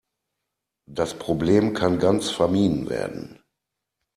Das 0.89 1.13
Problem 1.13 1.75
kann 1.75 1.99
ganz 1.99 2.31
vermieden 2.31 2.89
werden. 2.89 3.37